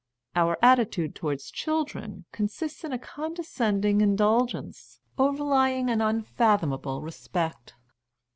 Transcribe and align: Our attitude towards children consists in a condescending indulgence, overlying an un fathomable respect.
Our 0.35 0.57
attitude 0.63 1.13
towards 1.13 1.51
children 1.51 2.25
consists 2.31 2.83
in 2.83 2.91
a 2.91 2.97
condescending 2.97 4.01
indulgence, 4.01 4.99
overlying 5.19 5.91
an 5.91 6.01
un 6.01 6.23
fathomable 6.23 7.03
respect. 7.03 7.75